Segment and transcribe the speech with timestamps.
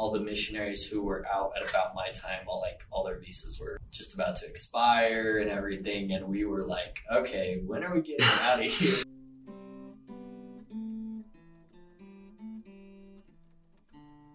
[0.00, 3.60] all the missionaries who were out at about my time, all like all their visas
[3.60, 8.00] were just about to expire and everything, and we were like, okay, when are we
[8.00, 9.02] getting out of here?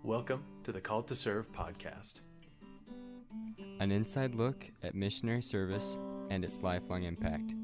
[0.03, 2.19] Welcome to the Call to Serve podcast.
[3.79, 5.97] An inside look at missionary service
[6.29, 7.55] and its lifelong impact.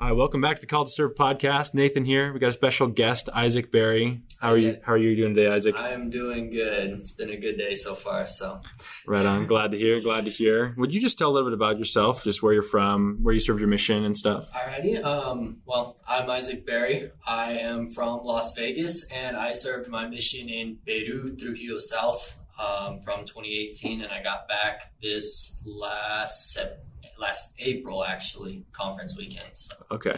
[0.00, 1.74] All right, welcome back to the Call to Serve podcast.
[1.74, 2.32] Nathan here.
[2.32, 4.22] We got a special guest, Isaac Barry.
[4.40, 4.78] How are you?
[4.84, 5.74] How are you doing today, Isaac?
[5.76, 6.90] I'm doing good.
[7.00, 8.24] It's been a good day so far.
[8.28, 8.60] So
[9.08, 9.48] Right on.
[9.48, 10.00] Glad to hear.
[10.00, 10.72] Glad to hear.
[10.76, 13.40] Would you just tell a little bit about yourself, just where you're from, where you
[13.40, 14.48] served your mission and stuff?
[14.52, 15.04] Alrighty.
[15.04, 17.10] Um, well, I'm Isaac Barry.
[17.26, 22.98] I am from Las Vegas, and I served my mission in Peru, Trujillo South, um,
[23.00, 26.84] from 2018, and I got back this last Sep-
[27.18, 29.50] last April, actually, conference weekend.
[29.54, 30.14] So Okay,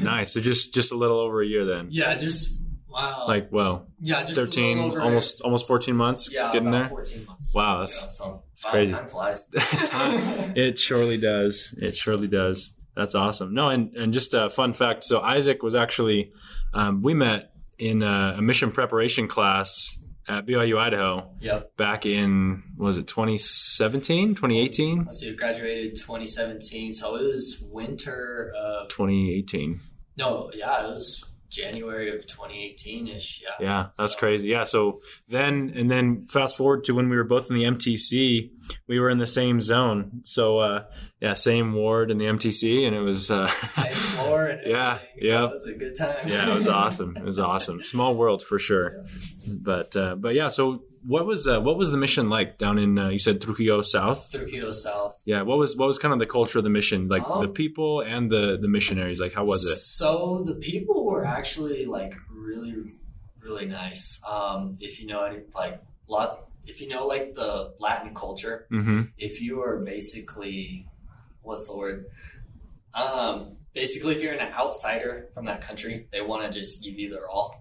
[0.00, 0.32] nice.
[0.32, 1.88] So just just a little over a year then.
[1.90, 3.24] yeah, just wow.
[3.28, 6.88] Like, well, yeah, just a 13, over- almost almost 14 months yeah, getting there.
[6.88, 7.54] 14 months.
[7.54, 8.92] Wow, that's- Yeah, so, that's wow, crazy.
[8.94, 9.46] Time flies.
[9.88, 11.74] Time- It surely does.
[11.78, 12.72] It surely does.
[12.96, 13.54] That's awesome.
[13.54, 15.04] No, and, and just a fun fact.
[15.04, 16.32] So Isaac was actually,
[16.74, 19.96] um, we met in a, a mission preparation class
[20.30, 21.76] at BYU Idaho Yep.
[21.76, 25.04] back in, was it 2017, 2018?
[25.04, 29.80] Let's see, graduated 2017, so it was winter of 2018.
[30.16, 33.42] no, yeah, it was January of 2018 ish.
[33.42, 33.48] Yeah.
[33.60, 34.48] Yeah, that's So- crazy.
[34.50, 34.62] Yeah.
[34.64, 38.50] So then, and then fast forward to when we were both in the MTC,
[38.86, 40.20] we were in the same zone.
[40.24, 40.84] So, uh,
[41.20, 45.04] yeah, same ward in the MTC, and it was, uh, Same floor and Yeah, so
[45.20, 45.44] yeah.
[45.46, 46.28] it was a good time.
[46.28, 47.16] yeah, it was awesome.
[47.16, 47.82] It was awesome.
[47.82, 49.04] Small world for sure.
[49.46, 50.48] But, uh, but yeah.
[50.48, 53.82] So what was, uh, what was the mission like down in, uh, you said Trujillo
[53.82, 54.30] South?
[54.30, 55.18] Trujillo South.
[55.24, 55.42] Yeah.
[55.42, 57.08] What was, what was kind of the culture of the mission?
[57.08, 59.20] Like Um, the people and the, the missionaries?
[59.20, 59.76] Like, how was it?
[59.76, 62.74] So the people were actually like really,
[63.42, 64.20] really nice.
[64.28, 69.02] Um, if you know any like lot, if you know like the Latin culture, Mm-hmm.
[69.18, 70.86] if you are basically
[71.42, 72.06] what's the word
[72.94, 77.08] um basically if you're an outsider from that country they want to just give you
[77.10, 77.54] their all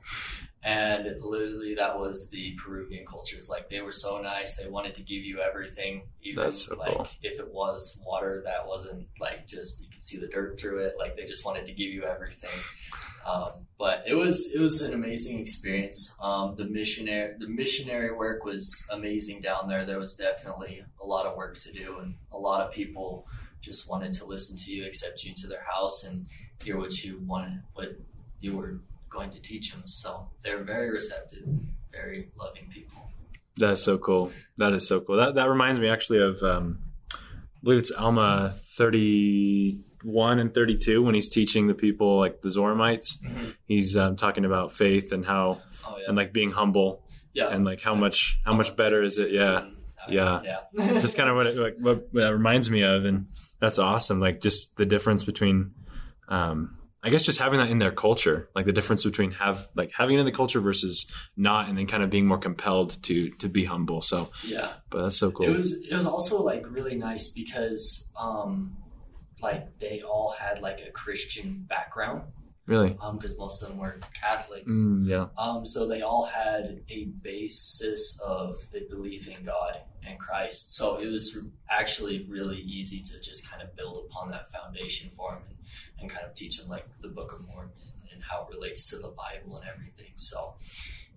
[0.70, 5.02] and literally that was the peruvian cultures like they were so nice they wanted to
[5.02, 7.08] give you everything even so like cool.
[7.24, 10.94] if it was water that wasn't like just you could see the dirt through it
[11.00, 12.50] like they just wanted to give you everything
[13.26, 16.16] um, but it was it was an amazing experience.
[16.22, 19.86] Um, the missionary the missionary work was amazing down there.
[19.86, 23.28] There was definitely a lot of work to do, and a lot of people
[23.62, 26.28] just wanted to listen to you, accept you into their house, and
[26.64, 27.90] hear what you wanted, what
[28.40, 29.84] you were going to teach them.
[29.86, 31.48] So they're very receptive,
[31.92, 33.10] very loving people.
[33.58, 34.32] That's so cool.
[34.58, 35.18] That is so cool.
[35.18, 36.80] That that reminds me actually of um,
[37.14, 37.18] I
[37.64, 42.50] believe it's Alma thirty one and thirty two when he's teaching the people like the
[42.50, 43.18] Zoramites.
[43.22, 43.56] Mhm.
[43.66, 47.04] He's um, talking about faith and how Oh yeah, and like being humble
[47.34, 49.32] yeah, and like how much how much better is it?
[49.32, 49.70] Yeah,
[50.10, 50.42] yeah.
[50.44, 51.00] yeah.
[51.02, 53.28] just kind of what it like, what, what that reminds me of, and
[53.60, 54.20] that's awesome.
[54.20, 55.72] Like just the difference between.
[56.28, 59.92] Um, I guess just having that in their culture, like the difference between have like
[59.96, 63.30] having it in the culture versus not, and then kind of being more compelled to
[63.30, 64.02] to be humble.
[64.02, 64.74] So, yeah.
[64.90, 65.48] but that's so cool.
[65.48, 68.76] It was it was also like really nice because um
[69.42, 72.24] like they all had like a Christian background
[72.70, 72.96] Really?
[73.02, 74.72] um because most of them were Catholics.
[74.72, 75.26] Mm, yeah.
[75.38, 79.76] Um so they all had a basis of a belief in God
[80.08, 80.74] and Christ.
[80.78, 81.36] So it was
[81.70, 85.58] actually really easy to just kind of build upon that foundation for them and,
[86.02, 87.74] and kind of teach them like the Book of Mormon
[88.14, 90.14] and how it relates to the Bible and everything.
[90.16, 90.54] So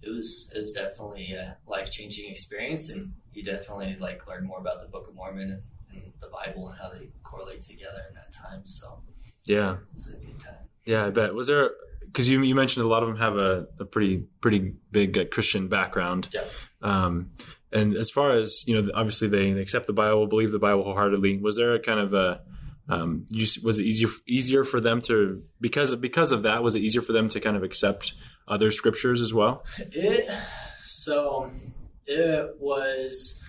[0.03, 4.59] it was it was definitely a life changing experience, and you definitely like learn more
[4.59, 5.63] about the Book of Mormon and,
[6.03, 8.63] and the Bible and how they correlate together in that time.
[8.67, 9.03] So
[9.45, 9.75] Yeah.
[9.75, 10.67] it was a good time.
[10.85, 11.35] Yeah, I bet.
[11.35, 11.71] Was there
[12.07, 15.25] because you you mentioned a lot of them have a, a pretty pretty big uh,
[15.25, 16.29] Christian background.
[16.33, 16.45] Yeah.
[16.83, 17.31] Um,
[17.73, 20.85] and as far as you know, obviously they, they accept the Bible, believe the Bible
[20.85, 21.39] wholeheartedly.
[21.39, 22.41] Was there a kind of a
[22.89, 26.63] um, you, was it easier easier for them to because because of that?
[26.63, 28.15] Was it easier for them to kind of accept
[28.47, 29.65] other scriptures as well?
[29.79, 30.31] It
[30.81, 31.51] so
[32.07, 33.43] it was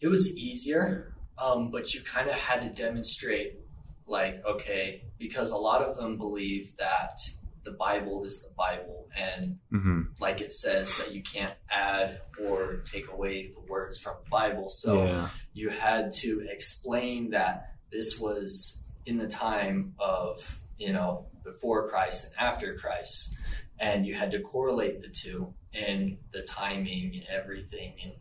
[0.00, 3.60] it was easier, um, but you kind of had to demonstrate
[4.06, 7.18] like okay because a lot of them believe that
[7.64, 10.02] the Bible is the Bible and Mm-hmm.
[10.20, 14.70] like it says that you can't add or take away the words from the Bible.
[14.70, 15.28] So yeah.
[15.52, 22.24] you had to explain that this was in the time of, you know, before Christ
[22.24, 23.36] and after Christ.
[23.78, 28.12] And you had to correlate the two and the timing and everything and,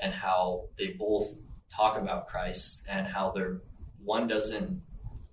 [0.00, 3.60] and how they both talk about Christ and how they're
[4.02, 4.82] one doesn't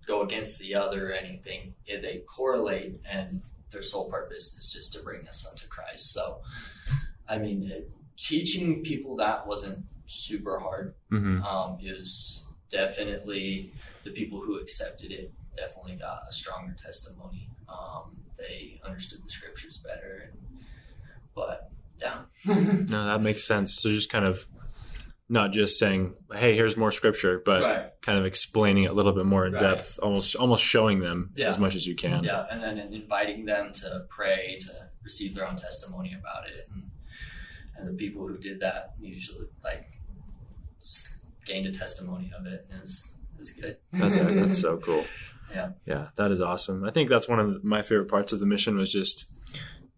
[0.06, 1.74] go against the other or anything.
[1.88, 6.12] They correlate and their sole purpose is just to bring us unto Christ.
[6.14, 6.42] So,
[7.28, 10.94] I mean, it, teaching people that wasn't super hard.
[11.10, 13.72] hmm Um, it was definitely
[14.04, 17.50] the people who accepted it definitely got a stronger testimony.
[17.70, 20.64] Um, they understood the scriptures better, and,
[21.36, 21.70] but
[22.00, 22.22] yeah,
[22.90, 23.74] No, that makes sense.
[23.80, 24.46] So just kind of
[25.32, 29.14] not just saying, "Hey, here's more scripture," but right, kind of explaining it a little
[29.14, 29.62] bit more in Right.
[29.62, 31.48] depth, almost almost showing them Yeah.
[31.50, 32.24] as much as you can.
[32.24, 34.72] yeah, and then inviting them to pray to
[35.04, 36.84] receive their own testimony about it, and,
[37.78, 39.86] and the people who did that usually like
[41.46, 42.66] gained a testimony of it.
[42.70, 43.78] It was, it good.
[43.94, 45.06] That's uh, that's so cool.
[45.54, 45.72] Yeah.
[45.86, 46.84] yeah, that is awesome.
[46.86, 49.26] I think that's one of my favorite parts of the mission was just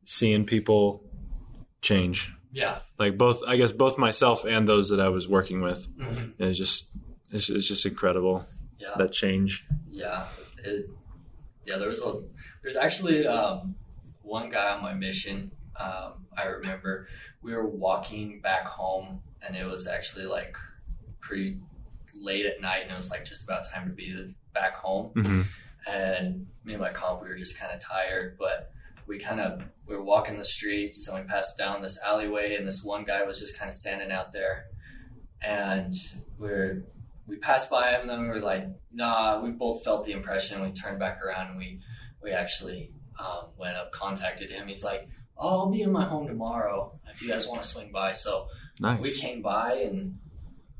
[0.04, 1.04] seeing people
[1.82, 2.32] change.
[2.54, 2.80] Yeah.
[3.00, 5.88] Like both, I guess both myself and those that I was working with.
[5.98, 6.34] Mhm.
[6.40, 6.90] It's just
[7.32, 8.46] it's, it's just incredible
[8.80, 8.94] Yeah.
[8.98, 9.66] that change.
[9.90, 10.28] Yeah,
[10.64, 10.90] it,
[11.66, 11.78] yeah.
[11.78, 12.22] There was a
[12.62, 13.76] there's actually um,
[14.22, 15.52] one guy on my mission.
[15.80, 17.08] Um, I remember
[17.42, 20.56] we were walking back home, and it was actually like
[21.20, 21.58] pretty
[22.14, 25.12] late at night, and it was like just about time to be back home.
[25.16, 25.42] hmm
[25.88, 28.72] And me and my comp, we were just kind of tired, but
[29.08, 32.66] we kind of we were walking the streets, and we passed down this alleyway, and
[32.66, 34.66] this one guy was just kind of standing out there,
[35.42, 35.94] and
[36.38, 36.84] we're
[37.28, 39.42] we passed by him, and then we were like, nah.
[39.42, 40.62] We both felt the impression.
[40.62, 41.80] We turned back around, and we
[42.22, 44.68] we actually um, went up, contacted him.
[44.68, 45.08] He's like,
[45.38, 48.14] oh, I'll be in my home tomorrow if you guys want to swing by.
[48.14, 48.48] So
[48.80, 49.00] Nice.
[49.02, 50.18] we came by and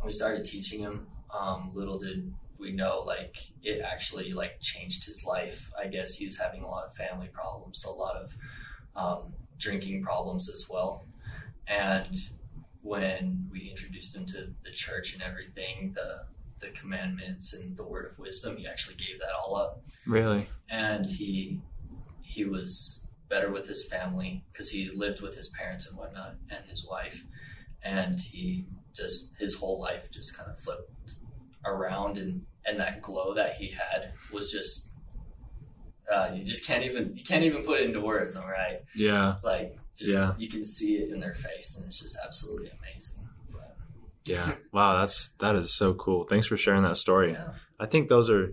[0.04, 1.08] we started teaching him.
[1.38, 5.70] Um, little did we know, like it actually like changed his life.
[5.78, 8.36] I guess he was having a lot of family problems, a lot of
[8.96, 11.06] um, drinking problems as well.
[11.68, 12.16] And
[12.82, 16.24] when we introduced him to the church and everything, the
[16.60, 20.48] the commandments and the word of wisdom, he actually gave that all up really.
[20.70, 21.60] and he
[22.22, 26.64] he was better with his family because he lived with his parents and whatnot and
[26.66, 27.26] his wife
[27.84, 31.16] and he just his whole life just kind of flipped
[31.66, 34.90] around and and that glow that he had was just
[36.12, 39.36] uh, you just can't even you can't even put it into words all right Yeah.
[39.44, 40.34] like just Yeah.
[40.38, 43.76] you can see it in their face and it's just absolutely amazing but,
[44.26, 44.54] Yeah.
[44.72, 45.00] Wow.
[45.00, 46.26] That's that is so cool.
[46.26, 47.32] Thanks for sharing that story.
[47.34, 48.52] yeah I think those are,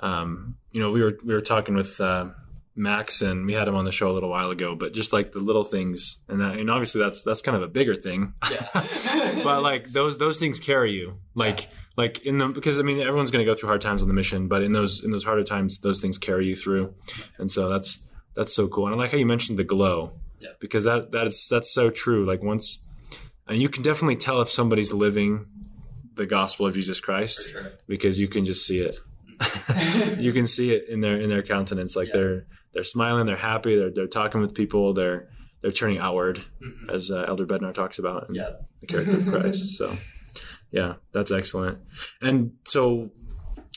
[0.00, 2.26] um, you know, we were we were talking with uh,
[2.74, 5.32] Max and we had him on the show a little while ago, but just like
[5.32, 8.34] the little things, and that, and obviously that's that's kind of a bigger thing.
[8.50, 8.66] yeah
[9.44, 11.68] but like those those things carry you, like
[11.98, 14.14] like in the because I mean everyone's going to go through hard times on the
[14.14, 16.94] mission, but in those in those harder times, those things carry you through,
[17.38, 17.98] and so that's
[18.34, 18.86] that's so cool.
[18.86, 20.50] And I like how you mentioned the glow, Yeah.
[20.60, 22.24] because that that is that's so true.
[22.24, 22.82] Like once,
[23.46, 25.46] and you can definitely tell if somebody's living
[26.14, 28.96] the gospel of Jesus Christ sure because you can just see it.
[30.18, 31.94] you can see it in their in their countenance.
[31.96, 32.14] Like Yeah.
[32.16, 35.28] they're they're smiling, they're happy, they're they're talking with people, they're
[35.62, 36.94] they're turning outward, Mhm.
[36.94, 39.76] as uh, Elder Bednar talks about in yeah the character of Christ.
[39.76, 39.96] So,
[40.70, 41.78] yeah, that's excellent.
[42.20, 43.10] And so,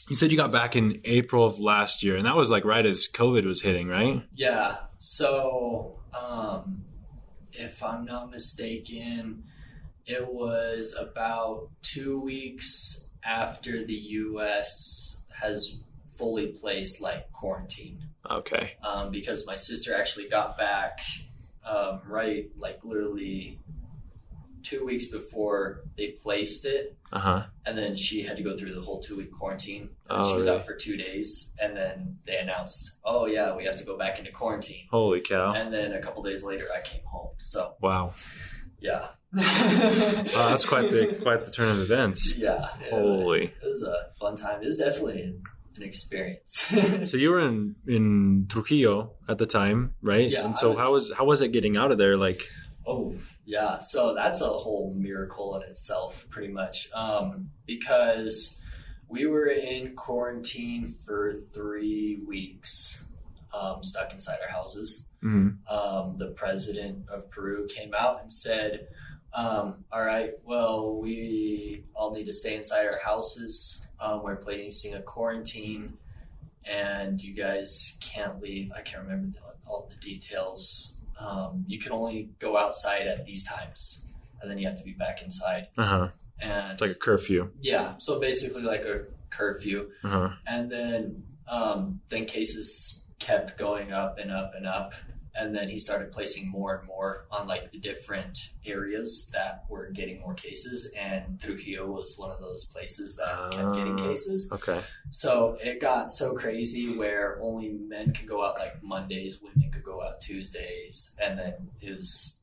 [0.10, 2.86] you said you got back in April of last year, and that was like right
[2.86, 4.24] as COVID was hitting, right?
[4.36, 4.78] Yeah.
[4.98, 6.84] So, um,
[7.54, 9.44] if I'm not mistaken,
[10.06, 15.24] it was about two weeks after the U.S.
[15.40, 15.76] has
[16.18, 18.00] fully placed like quarantine,
[18.30, 18.74] Okay.
[18.84, 21.00] um, because my sister actually got back
[21.66, 23.60] um, right, like literally
[24.64, 26.98] two weeks before they placed it.
[27.12, 27.44] Uh huh.
[27.66, 29.90] And then she had to go through the whole two week quarantine.
[30.10, 30.60] Oh, she was really?
[30.60, 31.54] out for two days.
[31.62, 34.86] And then they announced, oh, yeah, we have to go back into quarantine.
[34.92, 35.54] Holy cow!
[35.54, 37.32] And then a couple days later, I came home.
[37.40, 38.14] So, Wow.
[38.80, 39.08] yeah.
[39.34, 42.36] Wow, that's quite the quite the turn of events.
[42.38, 42.68] Yeah.
[42.82, 42.90] yeah.
[42.90, 43.46] Holy.
[43.46, 44.62] It was a fun time.
[44.62, 45.22] It was definitely
[45.78, 46.66] an experience.
[47.06, 50.28] So you were in in Trujillo at the time, right?
[50.30, 52.18] Yeah, And so was- how was how was it getting out of there?
[52.18, 52.42] Like,
[52.88, 53.78] Oh, yeah.
[53.78, 56.90] So that's a whole miracle in itself, pretty much.
[56.94, 58.60] Um, because
[59.08, 63.06] we were in quarantine for three weeks,
[63.54, 65.08] um, stuck inside our houses.
[65.22, 68.88] mm, Um, the president of Peru came out and said,
[69.34, 73.86] um, All right, well, we all need to stay inside our houses.
[74.00, 75.98] Um, we're placing a quarantine,
[76.66, 78.72] and you guys can't leave.
[78.76, 80.98] I can't remember the, all the details.
[81.26, 84.06] Um, you can only go outside at these times,
[84.42, 85.68] and then you have to be back inside.
[85.78, 86.08] uh huh.
[86.42, 87.52] And It's like a curfew.
[87.62, 89.92] yeah, so basically like a curfew.
[90.04, 90.30] Uh huh.
[90.48, 94.94] And then um, then cases kept going up and up and up,
[95.36, 99.90] and then he started placing more and more on like the different areas that were
[99.92, 104.04] getting more cases, and Trujillo was one of those places that kept getting Ah.
[104.04, 104.50] cases.
[104.52, 104.82] Okay.
[105.10, 109.84] So it got so crazy where only men could go out like Mondays, women could
[109.84, 112.42] go out Tuesdays, and then it was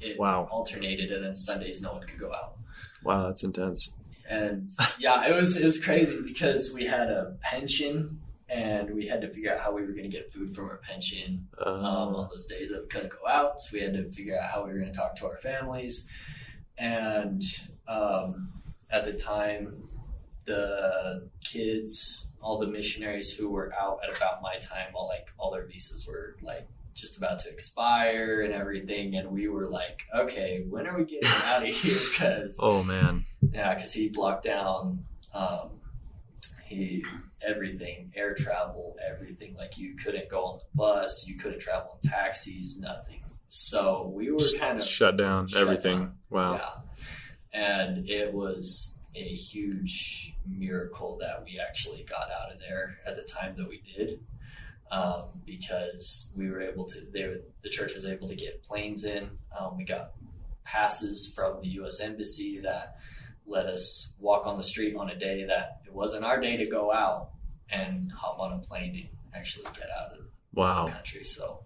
[0.00, 0.48] it Wow.
[0.50, 2.56] alternated, and then Sundays no one could go out.
[3.02, 3.90] Wow, that's intense.
[4.28, 4.68] And
[4.98, 9.28] yeah, it was it was crazy because we had a pension and we had to
[9.32, 12.28] figure out how we were going to get food from our pension um, Uh, on
[12.32, 13.60] those days that we couldn't go out.
[13.60, 16.08] So we had to figure out how we were going to talk to our families.
[16.78, 17.42] And
[17.88, 18.52] um,
[18.90, 19.88] at the time,
[20.44, 25.50] the kids, all the missionaries who were out at about my time, all like all
[25.50, 29.16] their visas were like just about to expire and everything.
[29.16, 31.98] And we were like, okay, when are we getting out of here?
[32.12, 33.24] Because oh man.
[33.52, 35.70] yeah, because he blocked down um,
[36.66, 37.04] he
[37.46, 39.54] everything, air travel, everything.
[39.56, 43.22] Like you couldn't go on the bus, you couldn't travel in taxis, nothing.
[43.48, 45.96] So we were kind of Shut down Shut everything.
[45.98, 46.14] down.
[46.30, 46.54] Wow.
[46.54, 53.16] yeah, and it was a huge miracle that we actually got out of there at
[53.16, 54.20] the time that we did.
[54.90, 59.04] Um, because we were able to, they were, the church was able to get planes
[59.04, 59.30] in.
[59.58, 60.12] Um, we got
[60.64, 62.00] passes from the U.S.
[62.00, 62.96] Embassy that
[63.46, 66.66] let us walk on the street on a day that it wasn't our day to
[66.66, 67.30] go out
[67.70, 70.24] and hop on a plane and actually get out of
[70.86, 71.24] the country.
[71.24, 71.64] So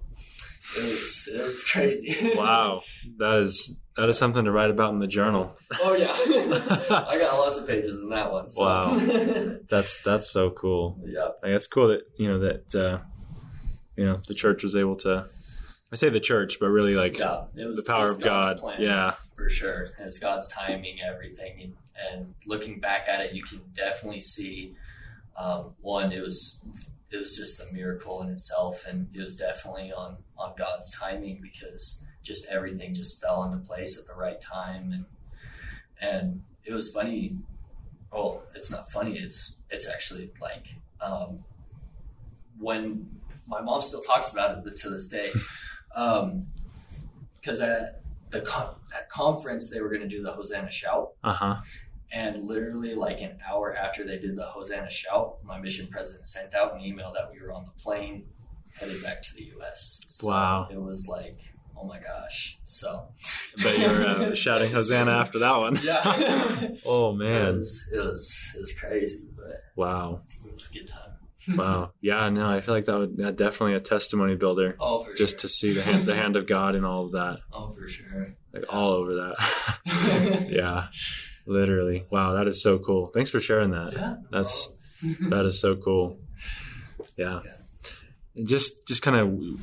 [0.76, 2.32] it was it was crazy.
[2.36, 2.82] Wow.
[3.18, 5.56] That is that is something to write about in the journal.
[5.80, 6.12] oh yeah,
[7.06, 8.48] I got lots of pages in that one.
[8.48, 8.62] So.
[8.64, 8.94] Wow.
[9.68, 10.98] That's that's so cool.
[11.06, 11.28] yeah.
[11.42, 12.98] Like, it's cool that you know that uh,
[13.96, 15.26] you know the church was able to.
[15.92, 18.58] I say the church, but really like Yeah, it was the power of God's God.
[18.58, 19.14] plan, Yeah.
[19.36, 19.90] for sure.
[19.98, 21.76] And it's God's timing, everything, and,
[22.12, 24.74] and looking back at it, you can definitely see.
[25.36, 26.60] Um, one, it was
[27.10, 31.40] it was just a miracle in itself, and it was definitely on on God's timing
[31.42, 35.06] because just everything just fell into place at the right time, and
[36.00, 37.36] and it was funny.
[38.12, 39.16] Well, it's not funny.
[39.18, 40.68] It's it's actually like
[41.00, 41.42] um,
[42.58, 43.08] when
[43.46, 45.30] my mom still talks about it to this day.
[45.94, 46.46] Um,
[47.40, 51.32] because at the con- at conference they were going to do the Hosanna shout, Uh
[51.32, 51.56] huh.
[52.12, 56.54] and literally like an hour after they did the Hosanna shout, my mission president sent
[56.54, 58.26] out an email that we were on the plane
[58.78, 60.00] headed back to the U.S.
[60.06, 60.68] So Wow.
[60.70, 61.34] It was like,
[61.76, 62.58] oh my gosh.
[62.62, 63.08] So,
[63.62, 65.76] But you were uh, shouting Hosanna after that one.
[65.82, 66.02] yeah,
[66.84, 67.56] Oh it man.
[67.58, 70.20] was it was it was crazy, but Wow.
[70.44, 71.14] it was a good time.
[71.48, 71.92] Wow.
[72.00, 72.28] Yeah.
[72.28, 74.76] No, I feel like that would that definitely a testimony builder.
[74.78, 75.40] Oh, for Just sure.
[75.40, 78.34] to see the hand the hand of God in all of that, oh, for sure.
[78.52, 80.46] like all over that.
[80.50, 80.88] yeah.
[81.46, 82.06] Literally.
[82.10, 82.34] Wow.
[82.34, 83.08] That is so cool.
[83.08, 83.92] Thanks for sharing that.
[83.92, 84.68] yeah, no That's-
[85.30, 86.18] that is so cool.
[87.16, 87.40] Yeah.
[88.36, 89.60] And just just kind of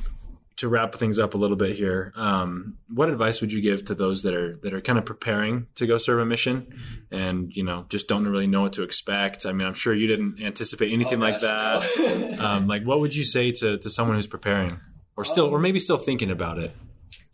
[0.58, 2.12] to wrap things up a little bit here.
[2.16, 5.66] Um, what advice would you give to those that are that are kind of preparing
[5.76, 6.78] to go serve a mission
[7.10, 9.46] and you know just don't really know what to expect?
[9.46, 11.82] I mean, I'm sure you didn't anticipate anything Oh, like that.
[11.98, 12.44] no.
[12.44, 14.78] Um, like, what would you say to to someone who's preparing
[15.16, 16.72] or still or Um, maybe still thinking about it?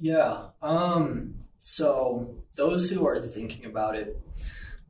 [0.00, 0.48] Yeah.
[0.62, 4.20] Um, so those who are thinking about it,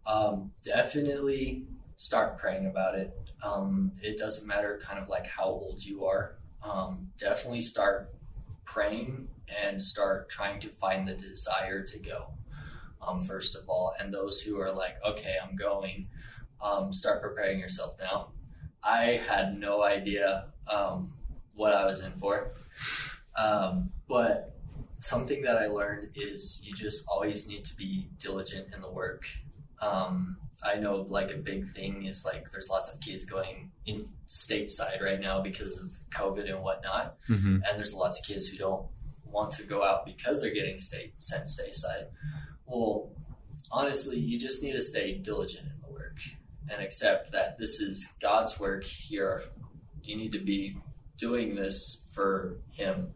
[0.07, 3.17] um, definitely start praying about it.
[3.45, 6.37] Um, it doesn't matter kind of like how old you are.
[6.63, 8.11] Um, definitely start
[8.65, 9.29] praying
[9.63, 12.31] and start trying to find the desire to go.
[13.07, 16.09] Um, first of all, and those who are like, okay, I'm going,
[16.63, 18.33] um, start preparing yourself now.
[18.83, 21.13] I had no idea um,
[21.55, 22.53] what I was in for,
[23.37, 24.55] um, but
[25.01, 29.27] something that I learned is you just always need to be diligent in the work.
[29.81, 34.09] Um, I know like a big thing is like there's lots of kids going in
[34.29, 37.57] stateside right now because of COVID and whatnot, Mm-hmm.
[37.57, 38.87] and there's lots of kids who don't
[39.25, 42.07] want to go out because they're getting state sent stateside.
[42.67, 43.11] Well,
[43.71, 46.19] honestly, you just need to stay diligent in the work
[46.71, 49.43] and accept that this is God's work here.
[50.03, 50.77] You need to be
[51.19, 53.09] doing this for Him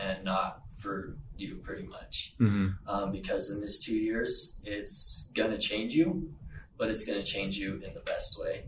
[0.00, 2.34] and not for you, pretty much.
[2.40, 2.88] Mm-hmm.
[2.88, 6.32] Um, because in this two years, it's gonna change you,
[6.76, 8.64] but it's gonna change you in the best way.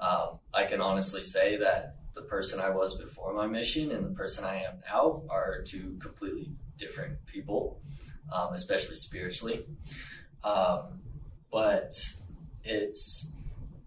[0.00, 4.10] Um, I can honestly say that the person I was before my mission and the
[4.14, 7.80] person I am now are two completely different people,
[8.32, 9.66] um, especially spiritually.
[10.42, 11.00] Um,
[11.50, 11.92] but
[12.64, 13.30] it's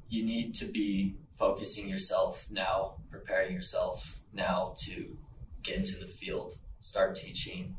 [0.10, 5.18] you need to be focusing yourself now, preparing yourself now to
[5.64, 7.76] get into the field, start teaching,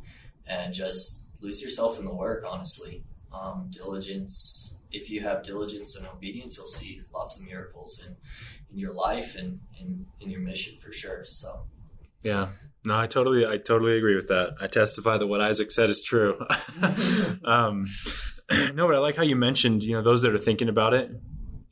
[0.46, 2.44] and just lose yourself in the work.
[2.46, 4.76] Honestly, um, diligence.
[4.92, 8.16] If you have diligence and obedience, you'll see lots of miracles in
[8.72, 11.24] in your life and in in your mission for sure.
[11.24, 11.66] So
[12.22, 12.48] Yeah.
[12.84, 14.54] No, I totally, I totally agree with that.
[14.58, 16.38] I testify that what Isaac said is true.
[17.44, 17.84] um,
[18.74, 21.10] no, but I like how you mentioned, you know, those that are thinking about it,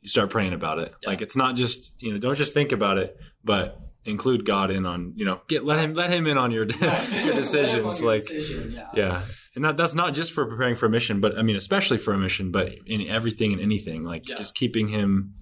[0.01, 0.93] you start praying about it.
[1.01, 1.09] Yeah.
[1.09, 4.85] Like it's not just, you know, don't just think about it, but include God in
[4.85, 8.01] on, you know, get let him let him in on your your decisions.
[8.01, 8.87] Your like, decision, yeah.
[8.93, 9.21] yeah,
[9.55, 12.13] and that that's not just for preparing for a mission, but I mean, especially for
[12.13, 14.35] a mission, but in everything and anything, like Yeah.
[14.35, 15.33] just keeping him,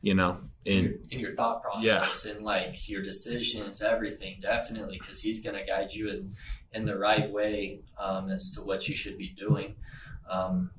[0.00, 4.98] you know, in your, in in your thought process and like your decisions, everything, definitely,
[4.98, 6.32] because he's going to guide you in,
[6.72, 9.76] in the right way um, as to what you should be doing.
[10.30, 10.70] Um,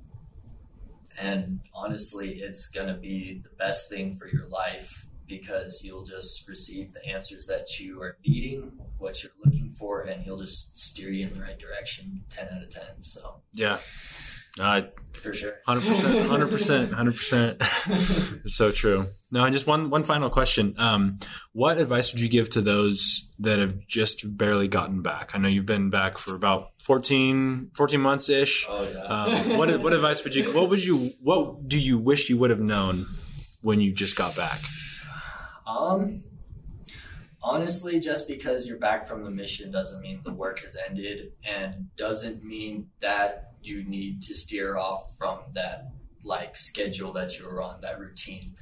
[1.20, 6.50] and honestly, it's going to be the best thing for your life because you'll just
[6.50, 11.12] receive the answers that you are needing, what you're looking for, and he'll just steer
[11.12, 12.84] you in the right direction 10 out of 10.
[13.02, 13.78] So, yeah.
[14.60, 14.82] Uh,
[15.14, 15.54] for sure.
[15.66, 17.58] Hundred percent, hundred percent, hundred percent.
[18.44, 19.06] It's so true.
[19.32, 20.76] No, and just one one final question.
[20.78, 21.20] Um,
[21.54, 25.32] what advice would you give to those that have just barely gotten back?
[25.34, 28.66] I know you've been back for about 14, 14 months ish.
[28.68, 29.04] Oh, yeah.
[29.04, 30.52] Um, what what advice would you?
[30.52, 31.12] What would you?
[31.22, 33.06] What do you wish you would have known
[33.62, 34.60] when you just got back?
[35.70, 36.24] Um,
[37.44, 41.90] honestly, just because you're back from the mission doesn't mean the work has ended, and
[41.96, 45.92] doesn't mean that you need to steer off from that
[46.24, 48.56] like schedule that you were on, that routine.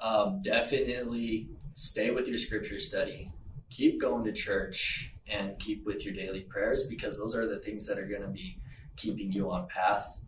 [0.00, 3.30] Um, definitely stay with your scripture study,
[3.70, 7.86] keep going to church, and keep with your daily prayers because those are the things
[7.86, 8.58] that are going to be
[8.96, 10.19] keeping you on path.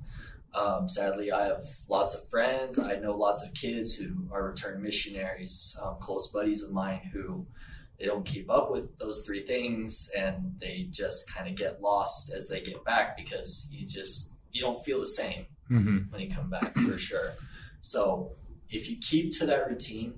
[0.54, 2.78] Um, sadly, I have lots of friends.
[2.78, 7.46] I know lots of kids who are returned missionaries, um, close buddies of mine who
[7.98, 12.32] they don't keep up with those three things and they just kind of get lost
[12.32, 16.12] as they get back because you just you don't feel the same Mm-hmm.
[16.12, 17.32] when you come back for sure.
[17.80, 18.32] So
[18.68, 20.14] if you keep to that routine,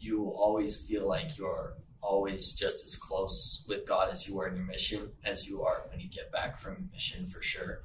[0.00, 4.48] you will always feel like you're always just as close with God as you were
[4.48, 7.82] in your mission as you are when you get back from mission for sure.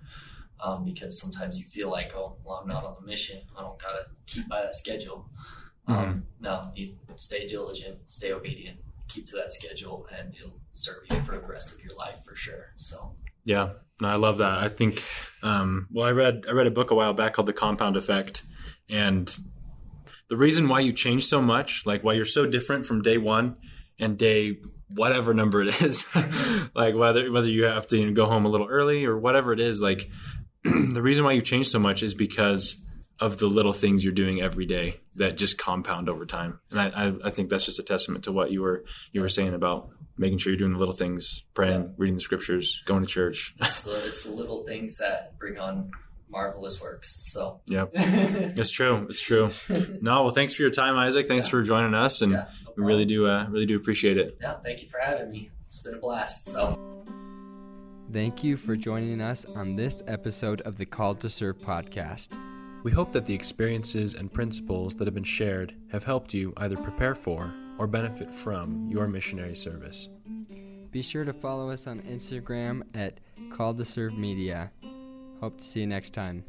[0.60, 3.42] Um, because sometimes you feel like, oh, well, I'm not on the mission.
[3.58, 5.30] I don't gotta keep by that schedule.
[5.88, 11.22] Um, no, you stay diligent, stay obedient, keep to that schedule, and it'll serve you
[11.22, 12.74] for the rest of your life for sure.
[12.76, 14.58] So Yeah, no, I love that.
[14.58, 15.02] I think,
[15.44, 18.44] um, well, I read I read a book a while back called The Compound Effect,
[18.90, 19.34] and
[20.29, 23.55] the reason why you change so much, like why you're so different from day one
[24.00, 24.58] and day
[24.90, 26.05] whatever number it is,
[26.75, 29.53] like whether whether you have to you know, go home a little early or whatever
[29.53, 30.10] it is, like
[30.94, 32.84] the reason why you change so much is because
[33.20, 36.60] of the little things you're doing every day that just compound over time.
[36.70, 39.30] And I, I, I think that's just a testament to what you were you were
[39.30, 43.08] saying about making sure you're doing the little things, praying, reading the scriptures, going to
[43.08, 43.56] church.
[43.60, 45.90] it's the, it's the little things that bring on
[46.30, 47.32] marvelous works.
[47.32, 49.08] So yeah, It's true.
[49.10, 49.50] It's true.
[50.01, 51.27] No, well, thanks for your time, Isaac.
[51.27, 51.51] Thanks Yeah.
[51.51, 54.38] for joining us, and yeah, no we really do, uh, really do appreciate it.
[54.42, 55.50] Yeah, thank you for having me.
[55.68, 56.46] It's been a blast.
[56.46, 57.25] So.
[58.13, 62.39] Thank you for joining us on this episode of the Call to Serve podcast.
[62.83, 66.77] We hope that the experiences and principles that have been shared have helped you either
[66.77, 70.07] prepare for or benefit from your missionary service.
[70.89, 73.20] Be sure to follow us on Instagram at
[73.51, 74.72] Call to Serve Media.
[75.41, 76.46] Hope to see you next time.